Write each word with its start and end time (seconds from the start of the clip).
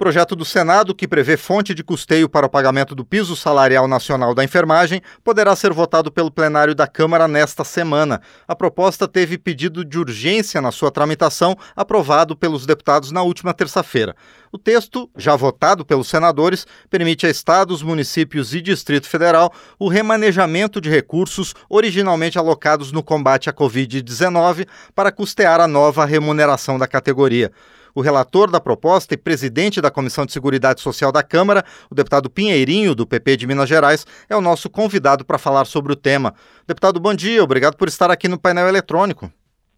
Projeto 0.00 0.34
do 0.34 0.46
Senado, 0.46 0.94
que 0.94 1.06
prevê 1.06 1.36
fonte 1.36 1.74
de 1.74 1.84
custeio 1.84 2.26
para 2.26 2.46
o 2.46 2.48
pagamento 2.48 2.94
do 2.94 3.04
piso 3.04 3.36
salarial 3.36 3.86
nacional 3.86 4.34
da 4.34 4.42
enfermagem, 4.42 5.02
poderá 5.22 5.54
ser 5.54 5.74
votado 5.74 6.10
pelo 6.10 6.30
plenário 6.30 6.74
da 6.74 6.86
Câmara 6.86 7.28
nesta 7.28 7.64
semana. 7.64 8.22
A 8.48 8.56
proposta 8.56 9.06
teve 9.06 9.36
pedido 9.36 9.84
de 9.84 9.98
urgência 9.98 10.58
na 10.62 10.72
sua 10.72 10.90
tramitação, 10.90 11.54
aprovado 11.76 12.34
pelos 12.34 12.64
deputados 12.64 13.12
na 13.12 13.22
última 13.22 13.52
terça-feira. 13.52 14.16
O 14.50 14.56
texto, 14.56 15.10
já 15.18 15.36
votado 15.36 15.84
pelos 15.84 16.08
senadores, 16.08 16.66
permite 16.88 17.26
a 17.26 17.28
estados, 17.28 17.82
municípios 17.82 18.54
e 18.54 18.62
Distrito 18.62 19.06
Federal 19.06 19.52
o 19.78 19.86
remanejamento 19.86 20.80
de 20.80 20.88
recursos 20.88 21.54
originalmente 21.68 22.38
alocados 22.38 22.90
no 22.90 23.02
combate 23.02 23.50
à 23.50 23.52
Covid-19 23.52 24.66
para 24.94 25.12
custear 25.12 25.60
a 25.60 25.68
nova 25.68 26.06
remuneração 26.06 26.78
da 26.78 26.88
categoria. 26.88 27.52
O 27.94 28.00
relator 28.00 28.50
da 28.50 28.60
proposta 28.60 29.14
e 29.14 29.16
presidente 29.16 29.80
da 29.80 29.90
Comissão 29.90 30.24
de 30.24 30.32
Seguridade 30.32 30.80
Social 30.80 31.10
da 31.12 31.22
Câmara, 31.22 31.64
o 31.90 31.94
deputado 31.94 32.30
Pinheirinho, 32.30 32.94
do 32.94 33.06
PP 33.06 33.36
de 33.36 33.46
Minas 33.46 33.68
Gerais, 33.68 34.06
é 34.28 34.36
o 34.36 34.40
nosso 34.40 34.70
convidado 34.70 35.24
para 35.24 35.38
falar 35.38 35.64
sobre 35.64 35.92
o 35.92 35.96
tema. 35.96 36.34
Deputado, 36.66 37.00
bom 37.00 37.14
dia, 37.14 37.42
obrigado 37.42 37.76
por 37.76 37.88
estar 37.88 38.10
aqui 38.10 38.28
no 38.28 38.40
painel 38.40 38.68
eletrônico. 38.68 39.30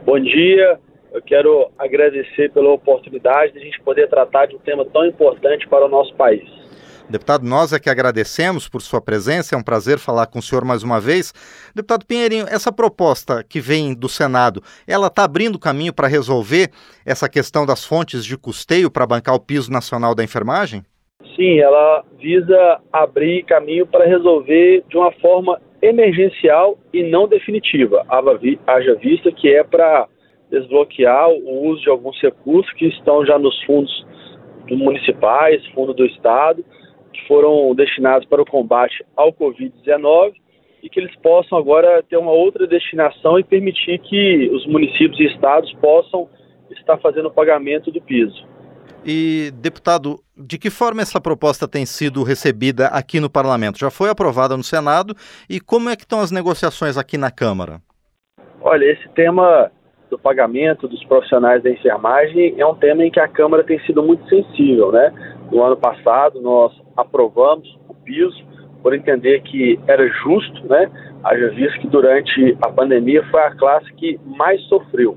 Bom 0.05 0.21
dia, 0.21 0.79
eu 1.13 1.23
quero 1.23 1.71
agradecer 1.79 2.51
pela 2.53 2.71
oportunidade 2.71 3.53
de 3.53 3.59
a 3.59 3.63
gente 3.63 3.81
poder 3.83 4.09
tratar 4.09 4.47
de 4.47 4.57
um 4.57 4.59
tema 4.59 4.85
tão 4.85 5.07
importante 5.07 5.69
para 5.69 5.85
o 5.85 5.89
nosso 5.89 6.15
país. 6.15 6.62
Deputado, 7.09 7.45
nós 7.45 7.73
é 7.73 7.79
que 7.79 7.91
agradecemos 7.91 8.69
por 8.69 8.81
sua 8.81 9.01
presença, 9.01 9.55
é 9.55 9.59
um 9.59 9.63
prazer 9.63 9.99
falar 9.99 10.27
com 10.27 10.39
o 10.39 10.43
senhor 10.43 10.65
mais 10.65 10.83
uma 10.83 11.01
vez. 11.01 11.33
Deputado 11.75 12.07
Pinheirinho, 12.07 12.47
essa 12.49 12.73
proposta 12.73 13.45
que 13.47 13.61
vem 13.61 13.95
do 13.95 14.09
Senado, 14.09 14.63
ela 14.87 15.09
está 15.09 15.25
abrindo 15.25 15.59
caminho 15.59 15.93
para 15.93 16.09
resolver 16.09 16.71
essa 17.05 17.29
questão 17.29 17.67
das 17.67 17.85
fontes 17.85 18.25
de 18.25 18.37
custeio 18.39 18.91
para 18.91 19.07
bancar 19.07 19.35
o 19.35 19.41
piso 19.41 19.71
nacional 19.71 20.15
da 20.15 20.25
enfermagem? 20.25 20.83
Sim, 21.37 21.59
ela 21.61 22.05
visa 22.19 22.81
abrir 22.93 23.45
caminho 23.45 23.87
para 23.87 24.07
resolver 24.07 24.85
de 24.89 24.97
uma 24.97 25.13
forma 25.13 25.61
emergencial 25.81 26.79
e 26.93 27.03
não 27.03 27.27
definitiva, 27.27 28.07
haja 28.67 28.95
vista 28.95 29.33
que 29.33 29.49
é 29.49 29.65
para 29.65 30.07
desbloquear 30.51 31.29
o 31.31 31.67
uso 31.71 31.83
de 31.83 31.91
alguns 31.91 32.21
recursos 32.21 32.73
que 32.75 32.87
estão 32.87 33.27
já 33.27 33.39
nos 33.39 33.61
fundos 33.65 34.07
municipais, 34.71 35.67
fundo 35.75 35.93
do 35.93 36.07
Estado, 36.07 36.65
que 37.13 37.27
foram 37.27 37.75
destinados 37.75 38.27
para 38.27 38.43
o 38.43 38.47
combate 38.47 39.05
ao 39.17 39.33
Covid-19 39.33 40.35
e 40.83 40.89
que 40.89 40.99
eles 40.99 41.15
possam 41.17 41.57
agora 41.57 42.03
ter 42.03 42.17
uma 42.17 42.33
outra 42.33 42.67
destinação 42.67 43.39
e 43.39 43.45
permitir 43.45 43.99
que 43.99 44.51
os 44.53 44.67
municípios 44.67 45.21
e 45.21 45.25
estados 45.27 45.73
possam 45.75 46.29
estar 46.71 46.99
fazendo 46.99 47.29
o 47.29 47.31
pagamento 47.31 47.91
do 47.91 48.01
piso. 48.01 48.45
E, 49.05 49.51
deputado, 49.55 50.21
de 50.37 50.59
que 50.59 50.71
forma 50.71 51.03
essa 51.03 51.21
proposta 51.21 51.67
tem 51.67 51.85
sido 51.85 52.23
recebida 52.23 52.87
aqui 52.89 53.21
no 53.21 53.31
parlamento? 53.31 53.79
Já 53.79 53.91
foi 53.91 54.11
aprovada 54.11 54.57
no 54.57 54.63
Senado 54.63 55.15
e 55.49 55.61
como 55.61 55.89
é 55.89 55.97
que 55.97 56.03
estão 56.03 56.21
as 56.21 56.31
negociações 56.31 56.97
aqui 56.97 57.19
na 57.19 57.31
Câmara? 57.31 57.81
Olha, 58.61 58.85
esse 58.85 59.09
tema 59.11 59.71
do 60.09 60.19
pagamento 60.19 60.87
dos 60.87 61.03
profissionais 61.05 61.63
da 61.63 61.71
enfermagem 61.71 62.55
é 62.59 62.67
um 62.67 62.75
tema 62.75 63.05
em 63.05 63.11
que 63.11 63.19
a 63.19 63.27
Câmara 63.27 63.65
tem 63.65 63.81
sido 63.81 64.03
muito 64.03 64.29
sensível, 64.29 64.93
né? 64.93 65.13
No 65.53 65.63
ano 65.63 65.77
passado, 65.77 66.41
nós 66.41 66.73
aprovamos 66.97 67.79
o 67.87 67.93
piso 67.93 68.43
por 68.83 68.95
entender 68.95 69.43
que 69.43 69.79
era 69.87 70.09
justo, 70.09 70.67
né? 70.67 70.91
Haja 71.23 71.51
visto 71.51 71.79
que 71.79 71.89
durante 71.89 72.57
a 72.63 72.71
pandemia 72.71 73.23
foi 73.31 73.43
a 73.43 73.55
classe 73.55 73.93
que 73.93 74.19
mais 74.25 74.63
sofreu. 74.63 75.17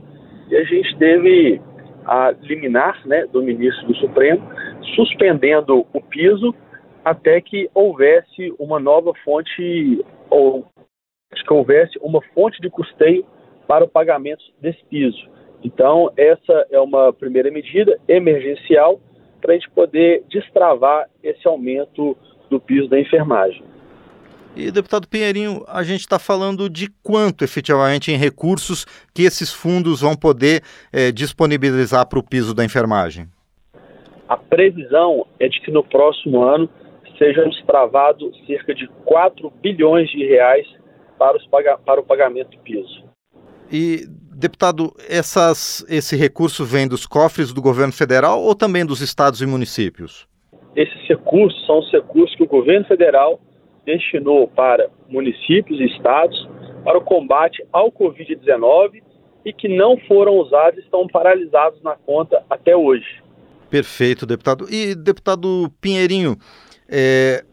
E 0.49 0.57
a 0.57 0.63
gente 0.65 0.93
teve 0.97 1.61
a 2.05 2.31
liminar 2.41 2.99
né, 3.07 3.25
do 3.27 3.41
ministro 3.41 3.87
do 3.87 3.95
Supremo 3.95 4.41
suspendendo 4.93 5.87
o 5.93 6.01
piso 6.01 6.53
até 7.05 7.39
que 7.39 7.69
houvesse 7.73 8.53
uma 8.59 8.77
nova 8.77 9.13
fonte 9.23 10.05
ou 10.29 10.65
que 11.33 11.53
houvesse 11.53 11.97
uma 12.01 12.21
fonte 12.33 12.59
de 12.59 12.69
custeio 12.69 13.25
para 13.69 13.85
o 13.85 13.87
pagamento 13.87 14.43
desse 14.59 14.83
piso. 14.85 15.29
Então, 15.63 16.11
essa 16.17 16.67
é 16.69 16.79
uma 16.79 17.13
primeira 17.13 17.49
medida 17.49 17.97
emergencial 18.07 18.99
para 19.45 19.53
a 19.53 19.57
gente 19.57 19.69
poder 19.69 20.23
destravar 20.27 21.07
esse 21.21 21.47
aumento 21.47 22.17
do 22.49 22.59
piso 22.59 22.87
da 22.87 22.99
enfermagem. 22.99 23.63
E, 24.55 24.71
deputado 24.71 25.07
Pinheirinho, 25.07 25.63
a 25.67 25.83
gente 25.83 25.99
está 25.99 26.17
falando 26.17 26.67
de 26.67 26.89
quanto 27.03 27.43
efetivamente 27.43 28.11
em 28.11 28.17
recursos 28.17 28.85
que 29.13 29.21
esses 29.21 29.53
fundos 29.53 30.01
vão 30.01 30.15
poder 30.15 30.63
é, 30.91 31.11
disponibilizar 31.11 32.07
para 32.07 32.17
o 32.17 32.23
piso 32.23 32.55
da 32.55 32.65
enfermagem? 32.65 33.27
A 34.27 34.35
previsão 34.35 35.27
é 35.39 35.47
de 35.47 35.61
que 35.61 35.69
no 35.69 35.83
próximo 35.83 36.41
ano 36.41 36.67
sejam 37.19 37.47
destravados 37.49 38.35
cerca 38.47 38.73
de 38.73 38.87
4 39.05 39.51
bilhões 39.61 40.09
de 40.09 40.25
reais 40.25 40.65
para, 41.19 41.37
os, 41.37 41.45
para 41.85 42.01
o 42.01 42.03
pagamento 42.03 42.49
do 42.49 42.57
piso. 42.59 43.03
E, 43.71 44.07
deputado, 44.35 44.93
essas, 45.09 45.85
esse 45.89 46.15
recurso 46.15 46.65
vem 46.65 46.87
dos 46.87 47.05
cofres 47.05 47.53
do 47.53 47.61
governo 47.61 47.93
federal 47.93 48.41
ou 48.41 48.53
também 48.53 48.85
dos 48.85 49.01
estados 49.01 49.41
e 49.41 49.45
municípios? 49.45 50.27
Esses 50.75 51.07
recursos 51.07 51.65
são 51.65 51.79
os 51.79 51.91
recursos 51.91 52.35
que 52.35 52.43
o 52.43 52.47
governo 52.47 52.85
federal 52.85 53.39
destinou 53.85 54.47
para 54.47 54.89
municípios 55.07 55.79
e 55.79 55.85
estados 55.85 56.47
para 56.83 56.97
o 56.97 57.01
combate 57.01 57.65
ao 57.71 57.91
Covid-19 57.91 59.01
e 59.45 59.53
que 59.53 59.67
não 59.67 59.97
foram 60.07 60.33
usados 60.33 60.83
estão 60.83 61.07
paralisados 61.07 61.81
na 61.81 61.95
conta 61.95 62.43
até 62.49 62.75
hoje. 62.75 63.23
Perfeito, 63.69 64.25
deputado. 64.25 64.67
E, 64.69 64.95
deputado 64.95 65.71
Pinheirinho, 65.79 66.35
é, 66.89 67.43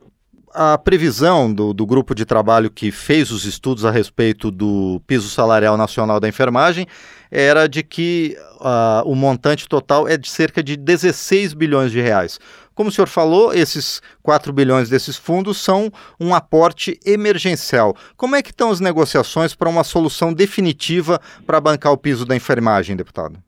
a 0.54 0.76
previsão 0.76 1.52
do, 1.52 1.72
do, 1.72 1.86
grupo 1.86 2.14
de 2.14 2.24
trabalho 2.24 2.70
que 2.70 2.90
fez 2.90 3.30
os 3.30 3.44
estudos 3.44 3.84
a 3.84 3.90
respeito 3.90 4.50
do 4.50 5.00
piso 5.06 5.28
salarial 5.28 5.76
nacional 5.76 6.20
da 6.20 6.28
enfermagem 6.28 6.86
era 7.30 7.66
de 7.66 7.82
que 7.82 8.36
uh, 8.60 9.08
o 9.08 9.14
montante 9.14 9.66
total 9.66 10.06
é 10.06 10.16
de 10.16 10.28
cerca 10.28 10.62
de 10.62 10.76
16 10.76 11.54
bilhões 11.54 11.91
de 11.91 12.00
reais. 12.00 12.38
Como 12.74 12.88
o 12.88 12.92
senhor 12.92 13.06
falou, 13.06 13.52
esses 13.52 14.00
4 14.22 14.52
bilhões 14.52 14.88
desses 14.88 15.16
fundos 15.16 15.58
são 15.58 15.91
um 16.20 16.34
aporte 16.34 16.98
emergencial. 17.04 17.94
Como 18.16 18.36
é 18.36 18.42
que 18.42 18.50
estão 18.50 18.70
as 18.70 18.80
negociações 18.80 19.54
para 19.54 19.68
uma 19.68 19.84
solução 19.84 20.32
definitiva 20.32 21.20
para 21.46 21.60
bancar 21.60 21.92
o 21.92 21.98
piso 21.98 22.24
da 22.26 22.36
enfermagem, 22.36 22.96
deputado? 22.96 23.38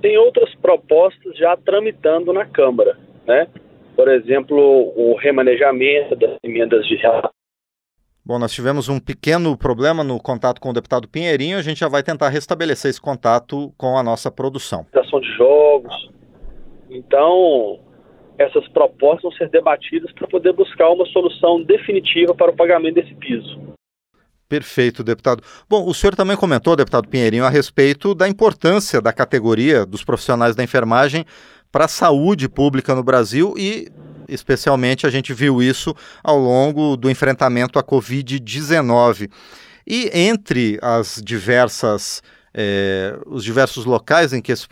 Tem 0.00 0.16
outras 0.18 0.54
propostas 0.56 1.36
já 1.36 1.56
tramitando 1.58 2.32
na 2.32 2.46
Câmara, 2.46 2.96
né? 3.26 3.46
Por 4.00 4.08
exemplo, 4.08 4.56
o 4.96 5.14
remanejamento 5.18 6.16
das 6.16 6.38
emendas 6.42 6.86
de 6.86 6.96
relação. 6.96 7.30
Bom, 8.24 8.38
nós 8.38 8.50
tivemos 8.50 8.88
um 8.88 8.98
pequeno 8.98 9.54
problema 9.58 10.02
no 10.02 10.18
contato 10.18 10.58
com 10.58 10.70
o 10.70 10.72
deputado 10.72 11.06
Pinheirinho, 11.06 11.58
a 11.58 11.62
gente 11.62 11.80
já 11.80 11.88
vai 11.88 12.02
tentar 12.02 12.30
restabelecer 12.30 12.88
esse 12.90 13.00
contato 13.00 13.70
com 13.76 13.98
a 13.98 14.02
nossa 14.02 14.30
produção. 14.30 14.86
de 14.90 15.36
jogos. 15.36 16.10
Então, 16.88 17.78
essas 18.38 18.66
propostas 18.68 19.22
vão 19.22 19.32
ser 19.32 19.50
debatidas 19.50 20.10
para 20.12 20.26
poder 20.26 20.54
buscar 20.54 20.88
uma 20.88 21.04
solução 21.04 21.62
definitiva 21.62 22.34
para 22.34 22.50
o 22.50 22.56
pagamento 22.56 22.94
desse 22.94 23.14
piso. 23.16 23.60
Perfeito, 24.48 25.04
deputado. 25.04 25.42
Bom, 25.68 25.86
o 25.86 25.92
senhor 25.92 26.16
também 26.16 26.36
comentou, 26.36 26.74
deputado 26.74 27.06
Pinheirinho, 27.06 27.44
a 27.44 27.50
respeito 27.50 28.14
da 28.14 28.26
importância 28.26 29.00
da 29.00 29.12
categoria 29.12 29.84
dos 29.84 30.02
profissionais 30.02 30.56
da 30.56 30.64
enfermagem 30.64 31.26
para 31.72 31.84
a 31.84 31.88
saúde 31.88 32.48
pública 32.48 32.94
no 32.94 33.02
Brasil 33.02 33.54
e, 33.56 33.88
especialmente, 34.28 35.06
a 35.06 35.10
gente 35.10 35.32
viu 35.32 35.62
isso 35.62 35.94
ao 36.22 36.38
longo 36.38 36.96
do 36.96 37.10
enfrentamento 37.10 37.78
à 37.78 37.82
Covid-19. 37.82 39.30
E 39.86 40.10
entre 40.12 40.78
as 40.82 41.20
diversas 41.24 42.22
é, 42.52 43.16
os 43.26 43.44
diversos 43.44 43.84
locais 43.84 44.32
em 44.32 44.42
que 44.42 44.50
esses 44.50 44.66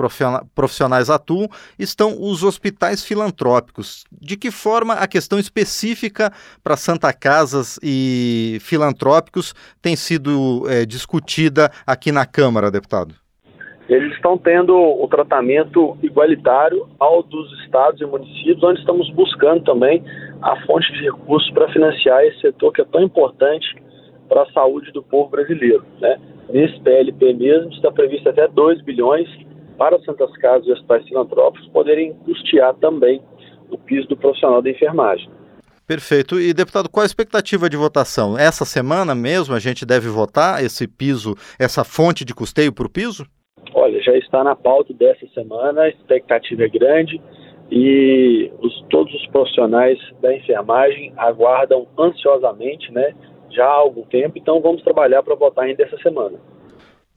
profissionais 0.55 1.09
atuam 1.09 1.49
estão 1.79 2.21
os 2.21 2.43
hospitais 2.43 3.05
filantrópicos. 3.05 4.05
De 4.11 4.37
que 4.37 4.51
forma 4.51 4.95
a 4.95 5.07
questão 5.07 5.39
específica 5.39 6.33
para 6.63 6.77
Santa 6.77 7.13
Casas 7.13 7.79
e 7.83 8.59
filantrópicos 8.61 9.55
tem 9.81 9.95
sido 9.97 10.65
é, 10.69 10.85
discutida 10.85 11.71
aqui 11.87 12.11
na 12.11 12.27
Câmara, 12.27 12.71
deputado? 12.71 13.15
Eles 13.89 14.13
estão 14.15 14.37
tendo 14.37 14.77
o 14.77 15.09
tratamento 15.09 15.97
igualitário 16.03 16.87
ao 16.99 17.23
dos 17.23 17.51
estados 17.65 18.01
e 18.01 18.05
municípios, 18.05 18.63
onde 18.63 18.81
estamos 18.81 19.11
buscando 19.11 19.65
também 19.65 20.05
a 20.43 20.57
fonte 20.67 20.93
de 20.93 21.05
recursos 21.05 21.51
para 21.53 21.73
financiar 21.73 22.23
esse 22.25 22.41
setor 22.41 22.73
que 22.73 22.83
é 22.83 22.85
tão 22.85 23.03
importante 23.03 23.67
para 24.29 24.43
a 24.43 24.53
saúde 24.53 24.93
do 24.93 25.03
povo 25.03 25.31
brasileiro. 25.31 25.85
Né? 26.01 26.21
Nesse 26.51 26.79
PLP 26.81 27.33
mesmo 27.33 27.71
está 27.73 27.91
previsto 27.91 28.29
até 28.29 28.47
2 28.47 28.83
bilhões 28.83 29.29
para 29.79 29.97
as 29.97 30.05
Santas 30.05 30.31
Casas 30.37 30.67
e 30.67 30.73
hospitais 30.73 31.07
filantrópicos 31.09 31.67
poderem 31.69 32.13
custear 32.25 32.75
também 32.75 33.23
o 33.71 33.79
piso 33.79 34.07
do 34.09 34.17
profissional 34.17 34.61
da 34.61 34.71
enfermagem. 34.71 35.31
Perfeito. 35.87 36.39
E, 36.39 36.53
deputado, 36.53 36.91
qual 36.91 37.03
a 37.03 37.07
expectativa 37.07 37.71
de 37.71 37.77
votação? 37.77 38.37
Essa 38.37 38.67
semana 38.67 39.15
mesmo 39.15 39.55
a 39.55 39.59
gente 39.59 39.87
deve 39.87 40.09
votar 40.09 40.63
esse 40.63 40.87
piso, 40.87 41.35
essa 41.59 41.83
fonte 41.83 42.27
de 42.27 42.35
custeio 42.35 42.71
para 42.73 42.87
o 42.87 42.91
piso? 42.91 43.25
Olha, 43.81 44.03
já 44.03 44.13
está 44.17 44.43
na 44.43 44.57
pauta 44.57 44.93
dessa 44.93 45.25
semana, 45.29 45.83
a 45.83 45.89
expectativa 45.89 46.65
é 46.65 46.69
grande 46.69 47.21
e 47.71 48.51
os 48.61 48.83
profissionais 49.29 49.97
da 50.21 50.35
enfermagem 50.35 51.13
aguardam 51.17 51.87
ansiosamente, 51.97 52.93
né, 52.93 53.15
já 53.51 53.65
há 53.65 53.75
algum 53.75 54.03
tempo, 54.03 54.37
então 54.37 54.61
vamos 54.61 54.83
trabalhar 54.83 55.23
para 55.23 55.37
votar 55.37 55.65
ainda 55.65 55.85
essa 55.85 55.97
semana. 55.99 56.41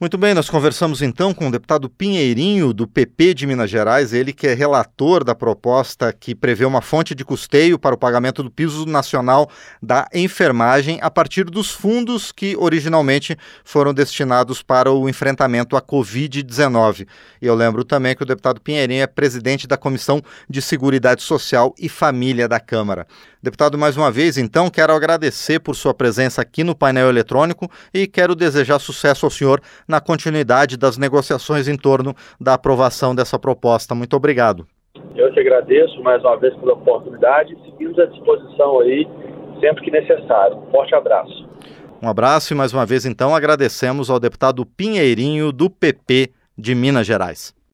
Muito 0.02 0.18
bem, 0.18 0.34
nós 0.34 0.50
conversamos 0.50 1.00
então 1.00 1.32
com 1.32 1.46
o 1.46 1.50
deputado 1.52 1.88
Pinheirinho, 1.88 2.72
do 2.72 2.88
PP 2.88 3.34
de 3.34 3.46
Minas 3.46 3.70
Gerais, 3.70 4.12
ele 4.12 4.32
que 4.32 4.48
é 4.48 4.52
relator 4.52 5.22
da 5.22 5.32
proposta 5.32 6.12
que 6.12 6.34
prevê 6.34 6.64
uma 6.64 6.82
fonte 6.82 7.14
de 7.14 7.24
custeio 7.24 7.78
para 7.78 7.94
o 7.94 7.98
pagamento 7.98 8.42
do 8.42 8.50
piso 8.50 8.84
nacional 8.84 9.48
da 9.80 10.08
enfermagem 10.12 10.98
a 11.00 11.08
partir 11.08 11.44
dos 11.44 11.70
fundos 11.70 12.32
que 12.32 12.56
originalmente 12.56 13.38
foram 13.64 13.94
destinados 13.94 14.60
para 14.60 14.90
o 14.90 15.08
enfrentamento 15.08 15.76
à 15.76 15.80
Covid-19. 15.80 17.06
E 17.40 17.46
eu 17.46 17.54
lembro 17.54 17.84
também 17.84 18.16
que 18.16 18.24
o 18.24 18.26
deputado 18.26 18.60
Pinheirinho 18.60 19.04
é 19.04 19.06
presidente 19.06 19.68
da 19.68 19.76
Comissão 19.76 20.20
de 20.50 20.60
Seguridade 20.60 21.22
Social 21.22 21.72
e 21.78 21.88
Família 21.88 22.48
da 22.48 22.58
Câmara. 22.58 23.06
Deputado, 23.42 23.76
mais 23.76 23.96
uma 23.96 24.08
vez, 24.08 24.38
então, 24.38 24.70
quero 24.70 24.92
agradecer 24.92 25.58
por 25.58 25.74
sua 25.74 25.92
presença 25.92 26.40
aqui 26.40 26.62
no 26.62 26.76
painel 26.76 27.08
eletrônico 27.08 27.68
e 27.92 28.06
quero 28.06 28.36
desejar 28.36 28.78
sucesso 28.78 29.26
ao 29.26 29.30
senhor 29.30 29.60
na 29.88 30.00
continuidade 30.00 30.76
das 30.76 30.96
negociações 30.96 31.66
em 31.66 31.76
torno 31.76 32.14
da 32.40 32.54
aprovação 32.54 33.16
dessa 33.16 33.40
proposta. 33.40 33.96
Muito 33.96 34.14
obrigado. 34.14 34.64
Eu 35.16 35.32
te 35.32 35.40
agradeço 35.40 36.00
mais 36.04 36.22
uma 36.22 36.36
vez 36.36 36.54
pela 36.54 36.74
oportunidade 36.74 37.58
seguimos 37.64 37.98
à 37.98 38.06
disposição 38.06 38.78
aí 38.78 39.08
sempre 39.58 39.82
que 39.82 39.90
necessário. 39.90 40.58
Um 40.58 40.70
forte 40.70 40.94
abraço. 40.94 41.48
Um 42.00 42.08
abraço 42.08 42.52
e 42.52 42.56
mais 42.56 42.72
uma 42.72 42.86
vez, 42.86 43.04
então, 43.04 43.34
agradecemos 43.34 44.08
ao 44.08 44.20
deputado 44.20 44.64
Pinheirinho, 44.64 45.50
do 45.50 45.68
PP 45.68 46.30
de 46.56 46.76
Minas 46.76 47.08
Gerais. 47.08 47.52